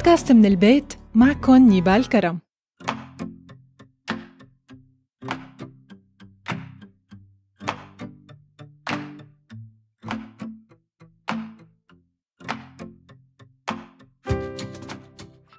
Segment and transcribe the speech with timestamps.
[0.00, 2.38] بودكاست من البيت معكم نيبال كرم.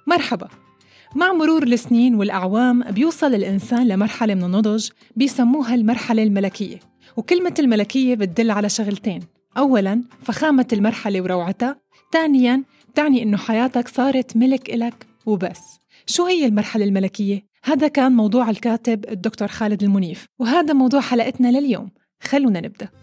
[0.06, 0.48] مرحبا.
[1.16, 6.78] مع مرور السنين والأعوام بيوصل الإنسان لمرحلة من النضج بيسموها المرحلة الملكية
[7.16, 9.22] وكلمة الملكية بتدل على شغلتين
[9.58, 11.76] أولاً فخامة المرحلة وروعتها
[12.12, 15.80] ثانياً تعني إنه حياتك صارت ملك إلك وبس.
[16.06, 21.90] شو هي المرحلة الملكية؟ هذا كان موضوع الكاتب الدكتور خالد المنيف وهذا موضوع حلقتنا لليوم.
[22.20, 23.01] خلونا نبدأ.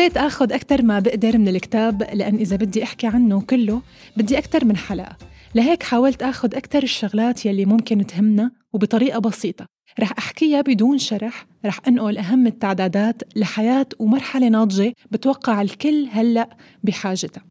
[0.00, 3.82] حبيت آخذ أكثر ما بقدر من الكتاب لأن إذا بدي أحكي عنه كله
[4.16, 5.16] بدي أكثر من حلقة.
[5.54, 9.66] لهيك حاولت آخذ أكثر الشغلات يلي ممكن تهمنا وبطريقة بسيطة.
[10.00, 17.44] رح أحكيها بدون شرح رح أنقل أهم التعدادات لحياة ومرحلة ناضجة بتوقع الكل هلأ بحاجتها.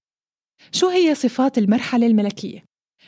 [0.71, 2.63] شو هي صفات المرحلة الملكية؟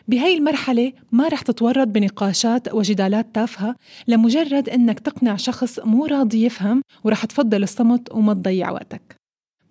[0.08, 3.76] بهي المرحلة ما رح تتورط بنقاشات وجدالات تافهة
[4.08, 9.21] لمجرد إنك تقنع شخص مو راضي يفهم ورح تفضل الصمت وما تضيع وقتك.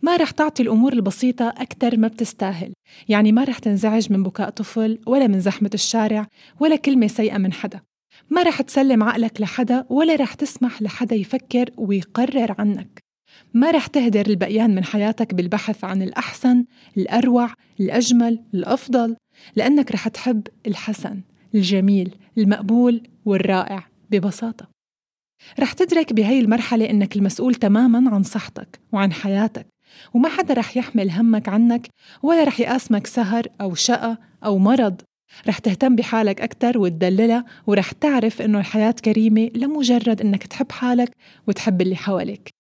[0.03, 2.73] ما رح تعطي الأمور البسيطة أكثر ما بتستاهل.
[3.09, 6.27] يعني ما رح تنزعج من بكاء طفل ولا من زحمة الشارع
[6.61, 7.81] ولا كلمة سيئة من حدا.
[8.31, 13.01] ما رح تسلم عقلك لحدا ولا رح تسمح لحدا يفكر ويقرر عنك.
[13.55, 16.65] ما رح تهدر البقيان من حياتك بالبحث عن الأحسن،
[16.97, 19.17] الأروع، الأجمل، الأفضل،
[19.57, 21.21] لأنك رح تحب الحسن،
[21.55, 24.69] الجميل، المقبول والرائع ببساطة.
[25.61, 29.70] رح تدرك بهي المرحلة إنك المسؤول تماماً عن صحتك وعن حياتك.
[30.15, 31.89] وما حدا رح يحمل همك عنك
[32.23, 35.01] ولا رح يقاسمك سهر أو شقة أو مرض.
[35.49, 41.11] رح تهتم بحالك أكتر وتدللها ورح تعرف إنه الحياة كريمة لمجرد إنك تحب حالك
[41.49, 42.51] وتحب اللي حواليك.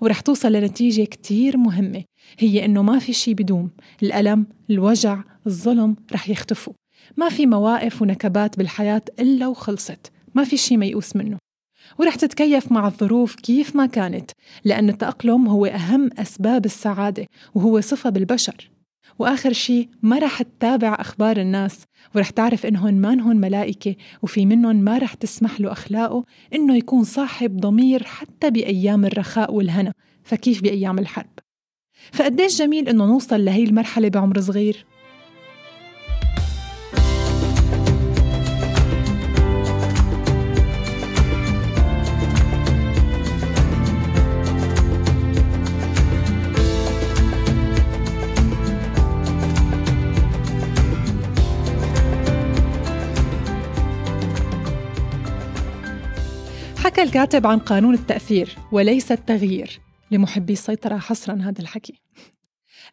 [0.00, 2.04] ورح توصل لنتيجة كتير مهمة
[2.38, 3.70] هي إنه ما في شي بدوم.
[4.02, 6.72] الألم، الوجع، الظلم رح يختفوا.
[7.16, 10.12] ما في مواقف ونكبات بالحياة إلا وخلصت.
[10.34, 11.38] ما في شي ميؤوس منه.
[11.98, 14.30] ورح تتكيف مع الظروف كيف ما كانت
[14.64, 18.70] لأن التأقلم هو أهم أسباب السعادة وهو صفة بالبشر.
[19.18, 24.98] وآخر شي ما رح تتابع أخبار الناس ورح تعرف إنهن مانهن ملائكة وفي منهم ما
[24.98, 26.24] رح تسمح له أخلاقه
[26.54, 29.92] إنه يكون صاحب ضمير حتى بأيام الرخاء والهنا.
[30.24, 31.38] فكيف بأيام الحرب؟
[32.12, 34.86] فقديش جميل إنه نوصل لهي المرحلة بعمر صغير؟
[57.06, 59.80] الكاتب عن قانون التأثير وليس التغيير
[60.10, 62.00] لمحبي السيطرة حصرا هذا الحكي.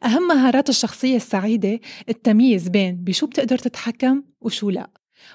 [0.03, 1.79] أهم مهارات الشخصية السعيدة
[2.09, 4.89] التمييز بين بشو بتقدر تتحكم وشو لا.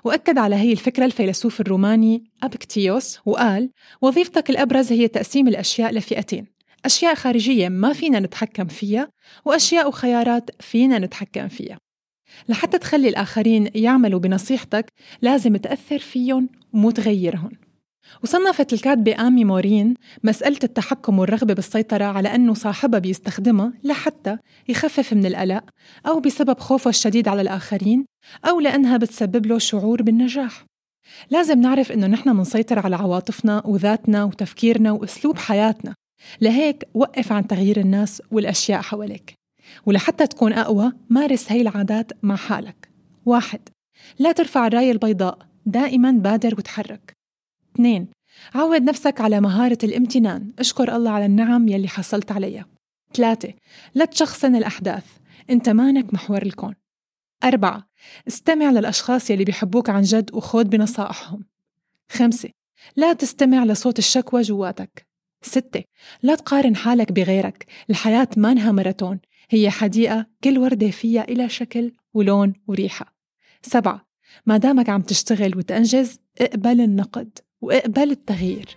[0.04, 3.70] وأكد على هي الفكرة الفيلسوف الروماني أبكتيوس وقال
[4.02, 6.46] وظيفتك الأبرز هي تقسيم الأشياء لفئتين
[6.84, 9.08] أشياء خارجية ما فينا نتحكم فيها
[9.44, 11.78] وأشياء وخيارات فينا نتحكم فيها.
[12.48, 17.50] لحتى تخلي الآخرين يعملوا بنصيحتك لازم تأثر فيهم ومو تغيرهم
[18.22, 24.38] وصنفت الكاتبة آمي مورين مسألة التحكم والرغبة بالسيطرة على أنه صاحبها بيستخدمها لحتى
[24.68, 25.64] يخفف من القلق
[26.06, 28.04] أو بسبب خوفه الشديد على الآخرين
[28.44, 30.64] أو لأنها بتسبب له شعور بالنجاح.
[31.30, 35.94] لازم نعرف إنه نحن منسيطر على عواطفنا وذاتنا وتفكيرنا وأسلوب حياتنا.
[36.40, 39.34] لهيك وقف عن تغيير الناس والأشياء حواليك.
[39.86, 42.88] ولحتى تكون أقوى مارس هاي العادات مع حالك.
[43.26, 43.60] واحد
[44.18, 47.17] لا ترفع الراية البيضاء دائما بادر وتحرك.
[47.78, 48.08] اثنين.
[48.54, 50.52] عود نفسك على مهارة الامتنان.
[50.58, 52.66] اشكر الله على النعم يلي حصلت عليها.
[53.14, 53.52] ثلاثة.
[53.94, 55.04] لا تشخصن الأحداث.
[55.50, 56.74] أنت مانك محور الكون.
[57.44, 57.88] أربعة.
[58.28, 61.44] استمع للأشخاص يلي بيحبوك عن جد وخود بنصائحهم.
[62.08, 62.48] خمسة.
[62.96, 65.06] لا تستمع لصوت الشكوى جواتك.
[65.42, 65.84] ستة.
[66.22, 67.66] لا تقارن حالك بغيرك.
[67.90, 69.20] الحياة مانها ماراثون.
[69.50, 73.14] هي حديقة كل وردة فيها إلى شكل ولون وريحة.
[73.62, 74.08] سبعة.
[74.46, 77.38] ما دامك عم تشتغل وتنجز اقبل النقد.
[77.62, 78.76] واقبل التغيير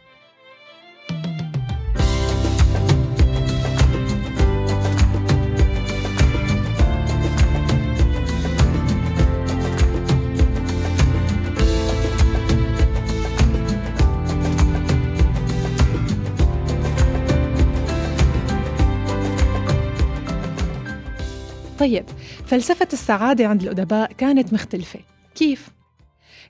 [21.79, 22.05] طيب
[22.45, 24.99] فلسفة السعادة عند الأدباء كانت مختلفة
[25.35, 25.69] كيف؟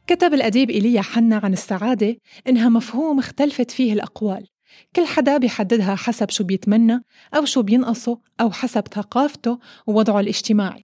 [0.07, 2.18] كتب الأديب إيليا حنا عن السعادة
[2.48, 4.48] إنها مفهوم اختلفت فيه الأقوال.
[4.95, 7.03] كل حدا بيحددها حسب شو بيتمنى
[7.36, 10.83] أو شو بينقصه أو حسب ثقافته ووضعه الاجتماعي.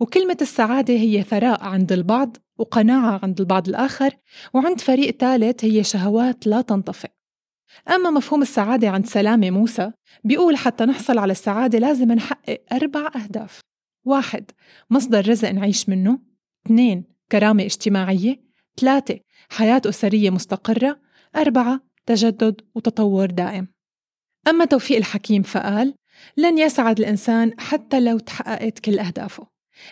[0.00, 4.16] وكلمة السعادة هي ثراء عند البعض وقناعة عند البعض الآخر
[4.54, 7.10] وعند فريق ثالث هي شهوات لا تنطفئ.
[7.88, 9.92] أما مفهوم السعادة عند سلامة موسى
[10.24, 13.60] بيقول حتى نحصل على السعادة لازم نحقق أربع أهداف.
[14.04, 14.50] واحد
[14.90, 16.18] مصدر رزق نعيش منه.
[16.66, 18.45] اثنين كرامة اجتماعية.
[18.80, 19.18] ثلاثة
[19.48, 21.00] حياة أسرية مستقرة.
[21.36, 23.68] أربعة تجدد وتطور دائم.
[24.48, 25.94] أما توفيق الحكيم فقال
[26.36, 29.46] لن يسعد الإنسان حتى لو تحققت كل أهدافه.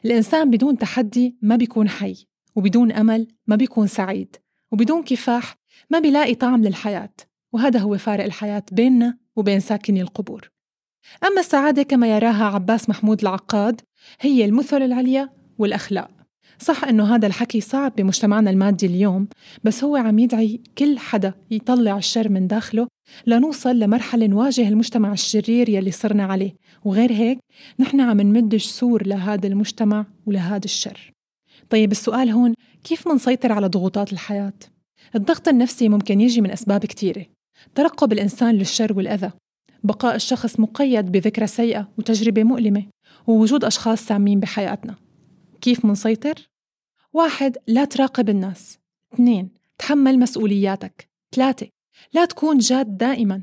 [0.05, 4.37] الإنسان بدون تحدي ما بيكون حي وبدون أمل ما بيكون سعيد
[4.73, 5.55] وبدون كفاح
[5.91, 7.15] ما بيلاقي طعم للحياة.
[7.53, 10.51] وهذا هو فارق الحياة بيننا وبين ساكني القبور.
[11.25, 13.81] أما السعادة كما يراها عباس محمود العقاد
[14.21, 16.14] هي المثل العليا والأخلاق.
[16.65, 19.29] صح إنه هذا الحكي صعب بمجتمعنا المادي اليوم
[19.65, 22.89] بس هو عم يدعي كل حدا يطلع الشر من داخله
[23.27, 26.55] لنوصل لمرحلة نواجه المجتمع الشرير يلي صرنا عليه.
[26.85, 27.39] وغير هيك
[27.79, 31.13] نحن عم نمد جسور لهذا المجتمع ولهذا الشر.
[31.71, 34.59] طيب السؤال هون كيف منسيطر على ضغوطات الحياة؟
[35.15, 37.27] الضغط النفسي ممكن يجي من أسباب كتيرة.
[37.75, 39.31] ترقب الإنسان للشر والأذى.
[39.83, 42.83] بقاء الشخص مقيد بذكرى سيئة وتجربة مؤلمة
[43.27, 44.95] ووجود أشخاص سامين بحياتنا.
[45.61, 46.54] كيف منسيطر؟
[47.15, 48.79] واحد لا تراقب الناس.
[49.15, 51.09] اثنين تحمل مسؤولياتك.
[51.35, 51.69] ثلاثة
[52.13, 53.43] لا تكون جاد دائما.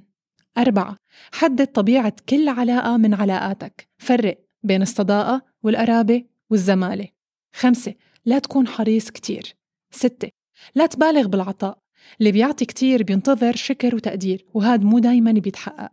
[0.58, 0.98] أربعة
[1.32, 3.88] حدد طبيعة كل علاقة من علاقاتك.
[3.98, 7.08] فرق بين الصداقة والقرابة والزمالة.
[7.54, 7.96] خمسة
[8.26, 9.56] لا تكون حريص كتير.
[9.92, 10.30] ستة
[10.76, 11.78] لا تبالغ بالعطاء.
[12.20, 15.92] اللي بيعطي كتير بينتظر شكر وتقدير وهذا مو دايما بيتحقق.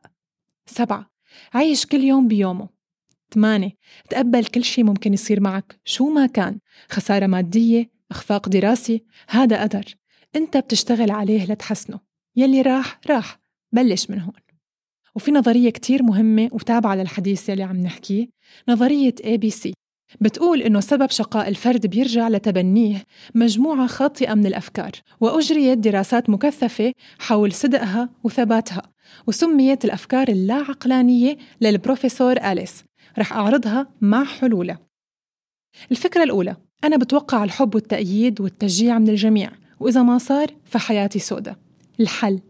[0.66, 1.10] سبعة
[1.54, 2.77] عيش كل يوم بيومه.
[3.34, 3.70] ثمانية.
[4.10, 6.58] تقبل كل شيء ممكن يصير معك شو ما كان.
[6.90, 9.84] خسارة مادية إخفاق دراسي هذا قدر.
[10.36, 12.00] أنت بتشتغل عليه لتحسنه.
[12.36, 13.38] يلي راح راح.
[13.72, 14.32] بلش من هون.
[15.14, 18.28] وفي نظرية كتير مهمة وتابعة للحديث يلي عم نحكيه.
[18.68, 19.72] نظرية ABC
[20.20, 23.04] بتقول إنه سبب شقاء الفرد بيرجع لتبنيه
[23.34, 24.90] مجموعة خاطئة من الأفكار
[25.20, 28.82] وأجريت دراسات مكثفة حول صدقها وثباتها
[29.26, 32.87] وسميت الأفكار اللا عقلانية للبروفيسور أليس.
[33.18, 34.78] رح أعرضها مع حلولها
[35.90, 39.50] الفكرة الأولى أنا بتوقع الحب والتأييد والتشجيع من الجميع
[39.80, 41.58] وإذا ما صار فحياتي سودة.
[42.00, 42.40] الحل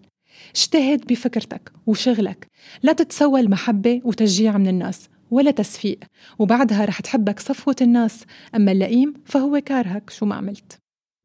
[0.54, 2.46] اجتهد بفكرتك وشغلك.
[2.82, 5.98] لا تتسوى المحبة وتشجيع من الناس ولا تسفيق
[6.38, 8.24] وبعدها رح تحبك صفوة الناس.
[8.54, 10.78] أما اللئيم فهو كارهك شو ما عملت.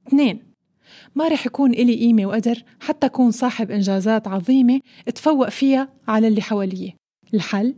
[0.08, 0.54] اثنين
[1.16, 6.42] ما رح يكون إلي قيمة وقدر حتى أكون صاحب إنجازات عظيمة اتفوق فيها على اللي
[6.42, 6.92] حواليه
[7.34, 7.76] الحل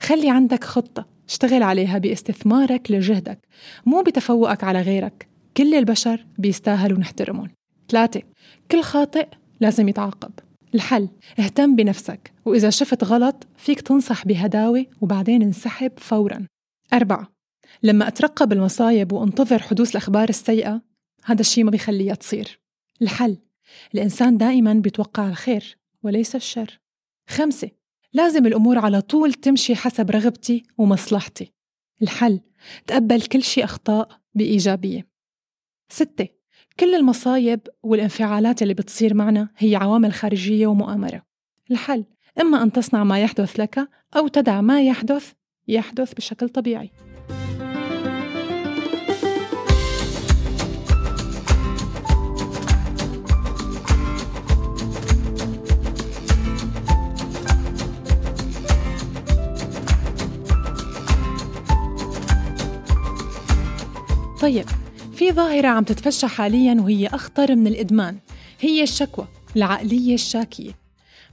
[0.00, 3.38] خلي عندك خطة اشتغل عليها باستثمارك لجهدك
[3.86, 5.28] مو بتفوقك على غيرك.
[5.56, 7.50] كل البشر بيستاهلوا نحترمهم.
[7.88, 8.22] ثلاثة
[8.70, 9.26] كل خاطئ
[9.60, 10.32] لازم يتعاقب.
[10.74, 11.08] الحل
[11.38, 16.46] اهتم بنفسك وإذا شفت غلط فيك تنصح بهداوة وبعدين انسحب فورا.
[16.92, 17.32] أربعة
[17.82, 20.82] لما أترقب المصايب وانتظر حدوث الأخبار السيئة
[21.24, 22.60] هذا الشيء ما بيخليها تصير.
[23.02, 23.38] الحل
[23.94, 26.80] الإنسان دائما بيتوقع الخير وليس الشر.
[27.28, 27.70] خمسة
[28.14, 31.52] لازم الأمور على طول تمشي حسب رغبتي ومصلحتي.
[32.02, 32.40] الحل
[32.86, 35.06] تقبل كل شيء أخطاء بإيجابية.
[35.88, 36.28] ستة
[36.80, 41.22] كل المصايب والانفعالات اللي بتصير معنا هي عوامل خارجية ومؤامرة.
[41.70, 42.04] الحل
[42.40, 45.32] إما أن تصنع ما يحدث لك أو تدع ما يحدث
[45.68, 46.90] يحدث بشكل طبيعي.
[64.42, 64.66] طيب
[65.14, 68.18] في ظاهرة عم تتفشى حاليا وهي أخطر من الإدمان
[68.60, 70.72] هي الشكوى العقلية الشاكية.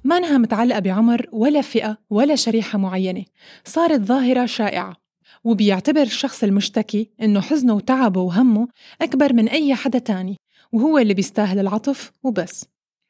[0.04, 3.26] ما انها متعلقة بعمر ولا فئة ولا شريحة معينة
[3.66, 4.96] صارت ظاهرة شائعة.
[5.44, 8.68] وبيعتبر الشخص المشتكي إنه حزنه وتعبه وهمه
[9.02, 10.38] أكبر من أي حدا تاني
[10.72, 12.66] وهو اللي بيستاهل العطف وبس.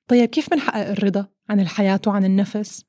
[0.07, 2.83] طيب كيف بنحقق الرضا عن الحياة وعن النفس؟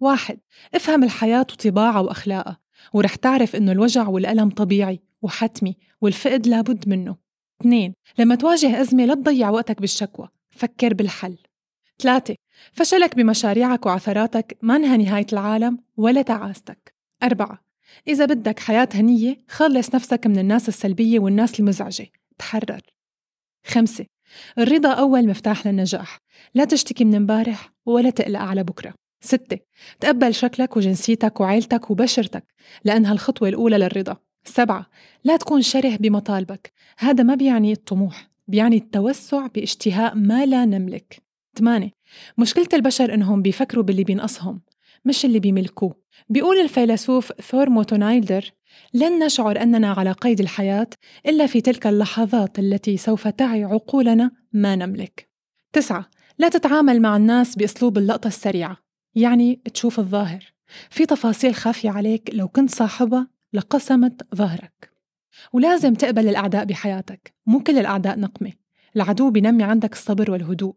[0.00, 0.38] واحد
[0.74, 2.58] افهم الحياة وطباعها وأخلاقها
[2.92, 7.16] ورح تعرف إنه الوجع والألم طبيعي وحتمي والفقد لابد منه.
[7.60, 10.28] اثنين لما تواجه أزمة لا تضيع وقتك بالشكوى.
[10.50, 11.38] فكر بالحل.
[11.98, 12.34] ثلاثة
[12.72, 16.94] فشلك بمشاريعك وعثراتك ما انها نهاية العالم ولا تعاستك.
[17.22, 17.64] أربعة
[18.08, 22.06] إذا بدك حياة هنية خلص نفسك من الناس السلبية والناس المزعجة.
[22.38, 22.80] تحرر.
[23.66, 24.06] خمسة
[24.58, 26.18] الرضا أول مفتاح للنجاح.
[26.54, 28.94] لا تشتكي من امبارح ولا تقلق على بكرة.
[29.20, 29.58] ستة
[30.00, 32.44] تقبل شكلك وجنسيتك وعيلتك وبشرتك
[32.84, 34.16] لأنها الخطوة الأولى للرضا.
[34.44, 34.86] سبعة
[35.24, 36.72] لا تكون شره بمطالبك.
[36.98, 41.22] هذا ما بيعني الطموح بيعني التوسع باشتهاء ما لا نملك.
[41.58, 41.90] ثمانية
[42.38, 44.60] مشكلة البشر إنهم بيفكروا باللي بينقصهم
[45.04, 45.94] مش اللي بيملكوه.
[46.28, 48.50] بيقول الفيلسوف ثور موتونايلدر
[48.94, 50.86] لن نشعر أننا على قيد الحياة
[51.26, 55.28] إلا في تلك اللحظات التي سوف تعي عقولنا ما نملك.
[55.72, 58.76] تسعة لا تتعامل مع الناس بأسلوب اللقطة السريعة
[59.14, 60.54] يعني تشوف الظاهر.
[60.90, 64.90] في تفاصيل خافية عليك لو كنت صاحبها لقسمت ظهرك.
[65.52, 68.52] ولازم تقبل الأعداء بحياتك مو كل الأعداء نقمة.
[68.96, 70.74] العدو بينمي عندك الصبر والهدوء.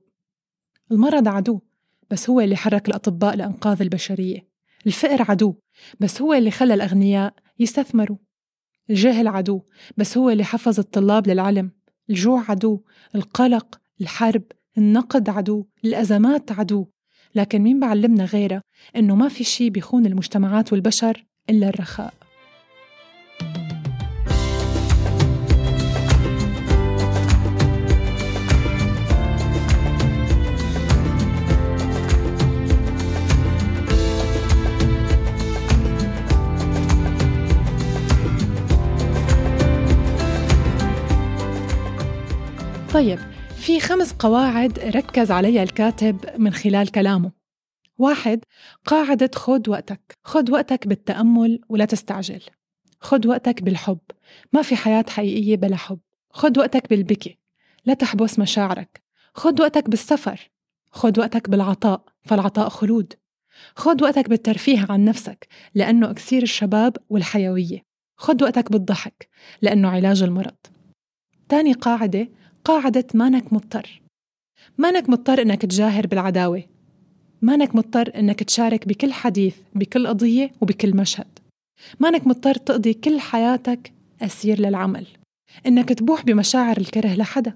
[0.92, 1.62] المرض عدو
[2.10, 4.48] بس هو اللي حرك الأطباء لإنقاذ البشرية.
[4.88, 5.56] الفقر عدو
[6.00, 8.18] بس هو اللي خلى الأغنياء يستثمروا.
[8.90, 9.62] الجهل عدو
[9.98, 11.72] بس هو اللي حفظ الطلاب للعلم.
[12.10, 12.84] الجوع عدو
[13.16, 14.44] القلق الحرب
[14.78, 16.88] النقد عدو الأزمات عدو.
[17.36, 18.62] لكن مين بعلمنا غيرها
[18.96, 22.27] إنه ما في شي بيخون المجتمعات والبشر إلا الرخاء.
[42.98, 43.20] طيب
[43.58, 47.32] في خمس قواعد ركز عليها الكاتب من خلال كلامه.
[47.98, 48.40] واحد
[48.86, 50.18] قاعدة خد وقتك.
[50.24, 52.42] خد وقتك بالتأمل ولا تستعجل.
[53.00, 54.00] خد وقتك بالحب.
[54.54, 56.00] ما في حياة حقيقية بلا حب.
[56.30, 57.38] خد وقتك بالبكي.
[57.86, 59.02] لا تحبس مشاعرك.
[59.34, 60.52] خد وقتك بالسفر.
[60.92, 63.14] خد وقتك بالعطاء فالعطاء خلود.
[63.76, 67.86] خد وقتك بالترفيه عن نفسك لأنه أكسير الشباب والحيوية.
[68.18, 69.30] خد وقتك بالضحك
[69.62, 70.56] لأنه علاج المرض.
[71.50, 72.30] تاني قاعدة
[72.68, 74.02] قاعدة مانك مضطر.
[74.78, 76.64] مانك مضطر إنك تجاهر بالعداوة.
[77.42, 81.40] مانك مضطر إنك تشارك بكل حديث بكل قضية وبكل مشهد.
[82.00, 85.08] مانك مضطر تقضي كل حياتك أسير للعمل.
[85.66, 87.54] إنك تبوح بمشاعر الكره لحدا.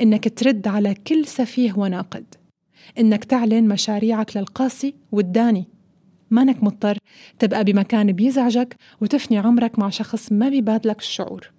[0.00, 2.34] إنك ترد على كل سفيه وناقد.
[2.98, 5.64] إنك تعلن مشاريعك للقاسي والداني.
[6.30, 6.98] مانك مضطر
[7.38, 11.57] تبقى بمكان بيزعجك وتفني عمرك مع شخص ما بيبادلك الشعور.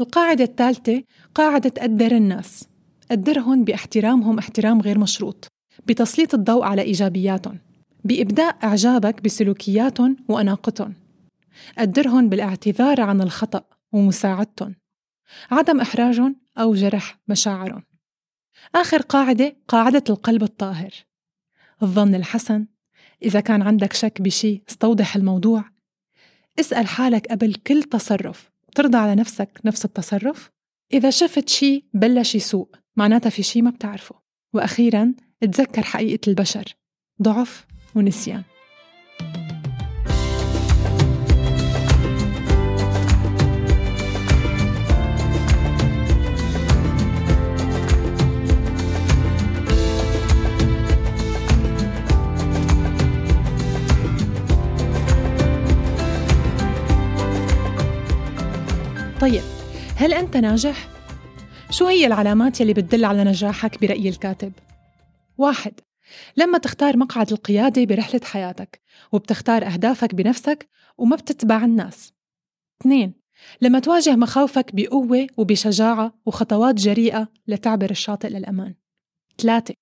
[0.00, 1.02] القاعدة الثالثة
[1.34, 2.68] قاعدة قدر الناس.
[3.10, 5.48] قدرهم باحترامهم احترام غير مشروط
[5.86, 7.58] بتسليط الضوء على إيجابياتهم
[8.04, 10.94] بإبداء إعجابك بسلوكياتهم وأناقتهم.
[11.78, 14.74] قدرهم بالاعتذار عن الخطأ ومساعدتهم.
[15.50, 17.82] عدم إحراجهم أو جرح مشاعرهم.
[18.74, 20.90] آخر قاعدة قاعدة القلب الطاهر.
[21.82, 22.66] الظن الحسن
[23.22, 25.64] إذا كان عندك شك بشي استوضح الموضوع.
[26.60, 28.53] اسأل حالك قبل كل تصرف.
[28.74, 30.50] ترضى على نفسك نفس التصرف؟
[30.92, 34.14] إذا شفت شي بلش يسوء معناتها في شي ما بتعرفه
[34.54, 36.64] وأخيرا تذكر حقيقة البشر
[37.22, 38.42] ضعف ونسيان
[59.24, 59.42] طيب
[59.96, 60.88] هل أنت ناجح؟
[61.70, 64.52] شو هي العلامات يلي بتدل على نجاحك برأي الكاتب؟
[65.38, 65.72] واحد
[66.36, 68.80] لما تختار مقعد القيادة برحلة حياتك
[69.12, 72.12] وبتختار أهدافك بنفسك وما بتتبع الناس
[72.80, 73.14] اثنين
[73.60, 78.74] لما تواجه مخاوفك بقوة وبشجاعة وخطوات جريئة لتعبر الشاطئ للأمان
[79.38, 79.74] ثلاثة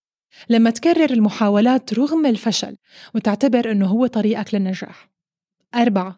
[0.49, 2.77] لما تكرر المحاولات رغم الفشل
[3.15, 5.11] وتعتبر أنه هو طريقك للنجاح
[5.75, 6.17] أربعة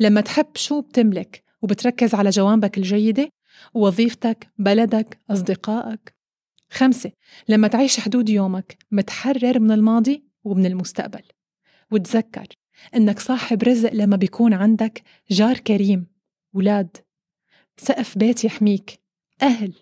[0.00, 3.28] لما تحب شو بتملك وبتركز على جوانبك الجيدة
[3.74, 6.14] وظيفتك بلدك أصدقائك.
[6.70, 7.12] خمسة
[7.48, 11.22] لما تعيش حدود يومك متحرر من الماضي ومن المستقبل.
[11.90, 12.46] وتذكر
[12.96, 16.06] إنك صاحب رزق لما بيكون عندك جار كريم
[16.52, 16.96] ولاد.
[17.76, 19.00] سقف بيت يحميك.
[19.42, 19.72] أهل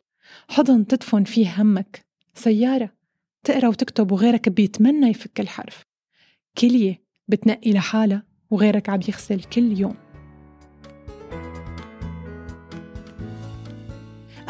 [0.48, 2.04] حضن تدفن فيه همك.
[2.34, 2.90] سيارة
[3.44, 5.82] تقرأ وتكتب وغيرك بيتمنى يفك الحرف.
[6.58, 10.03] كلية بتنقي لحالها وغيرك عم يغسل كل يوم.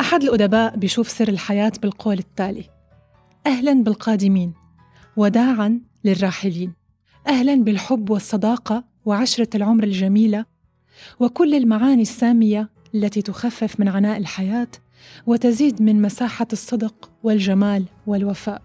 [0.05, 2.65] أحد الأدباء بيشوف سر الحياة بالقول التالي
[3.47, 4.53] أهلا بالقادمين
[5.17, 6.73] وداعا للراحلين.
[7.29, 10.45] أهلا بالحب والصداقة وعشرة العمر الجميلة
[11.21, 14.69] وكل المعاني السامية التي تخفف من عناء الحياة
[15.27, 18.63] وتزيد من مساحة الصدق والجمال والوفاء.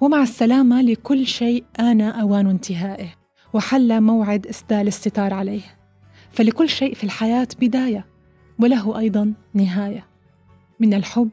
[0.00, 3.14] ومع السلامة لكل شيء آن أوان انتهائه
[3.52, 5.78] وحل موعد إسدال الستار عليه.
[6.30, 8.06] فلكل شيء في الحياة بداية
[8.58, 10.15] وله أيضا نهاية.
[10.80, 11.30] من الحب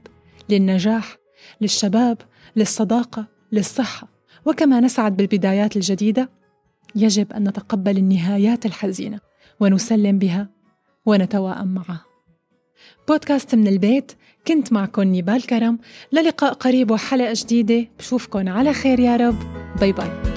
[0.49, 1.17] للنجاح
[1.61, 2.17] للشباب
[2.55, 4.07] للصداقة للصحة.
[4.45, 6.29] وكما نسعد بالبدايات الجديدة
[6.95, 9.19] يجب أن نتقبل النهايات الحزينة
[9.59, 10.49] ونسلم بها
[11.05, 12.01] ونتواءم معه
[13.07, 14.11] بودكاست من البيت
[14.47, 15.79] كنت معكم نيبال كرم.
[16.11, 19.39] للقاء قريب وحلقة جديدة بشوفكن على خير يا رب.
[19.79, 20.32] bye bye.